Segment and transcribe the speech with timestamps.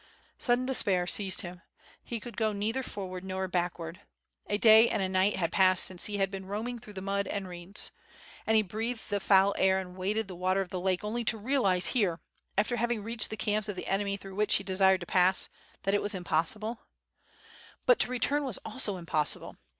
[0.39, 1.61] Sudden despair seized him.
[2.03, 4.01] He could go neither forward nor backward.
[4.47, 7.27] A day and a night had passed since he had been roaming through the mud
[7.27, 7.91] and reeds.
[8.47, 11.37] And he breathed the foul air and waded the water of the lake only to
[11.37, 12.19] realize here,
[12.57, 15.49] after having reached the camps of the enemy through which he desired to pass,
[15.83, 16.79] that it was impossible?
[16.79, 17.85] 50 y86 ^^^^^^^^^^^ SWOiZZ).
[17.85, 19.57] But to return was also impossible.